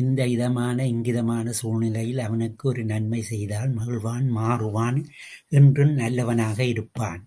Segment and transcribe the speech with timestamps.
[0.00, 4.98] இந்த இதமான இங்கிதமான சூழ்நிலையில் அவனுக்கு ஒரு நன்மை செய்தால் மகிழ்வான் மாறுவான்
[5.50, 7.22] என்றும் நல்லவனாக இருப்பான்.